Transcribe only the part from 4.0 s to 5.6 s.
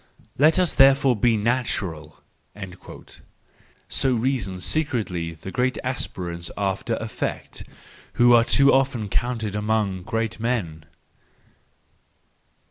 reason secretly the